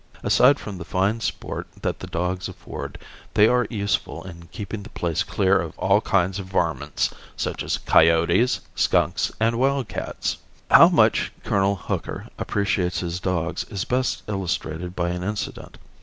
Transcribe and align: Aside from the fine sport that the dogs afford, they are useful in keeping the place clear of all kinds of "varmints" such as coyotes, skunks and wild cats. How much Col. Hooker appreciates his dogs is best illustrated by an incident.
Aside 0.23 0.59
from 0.59 0.79
the 0.79 0.83
fine 0.83 1.19
sport 1.19 1.67
that 1.83 1.99
the 1.99 2.07
dogs 2.07 2.49
afford, 2.49 2.97
they 3.35 3.47
are 3.47 3.67
useful 3.69 4.23
in 4.25 4.47
keeping 4.47 4.81
the 4.81 4.89
place 4.89 5.21
clear 5.21 5.61
of 5.61 5.77
all 5.77 6.01
kinds 6.01 6.39
of 6.39 6.47
"varmints" 6.47 7.13
such 7.37 7.61
as 7.61 7.77
coyotes, 7.77 8.61
skunks 8.73 9.31
and 9.39 9.59
wild 9.59 9.87
cats. 9.89 10.37
How 10.71 10.89
much 10.89 11.31
Col. 11.43 11.75
Hooker 11.75 12.29
appreciates 12.39 13.01
his 13.01 13.19
dogs 13.19 13.63
is 13.65 13.85
best 13.85 14.23
illustrated 14.27 14.95
by 14.95 15.09
an 15.09 15.21
incident. 15.21 15.77